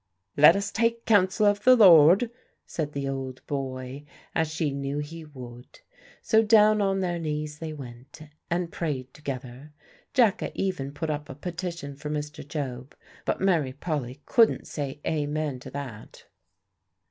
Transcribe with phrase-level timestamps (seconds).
[0.35, 2.31] "Lev us take counsel of the Lord,"
[2.65, 5.79] said the old boy, as she knew he would.
[6.23, 8.19] So down on their knees they went,
[8.49, 9.73] and prayed together.
[10.15, 12.43] Jacka even put up a petition for Mr.
[12.43, 12.95] Job,
[13.25, 16.25] but Mary Polly couldn't say "Amen" to that.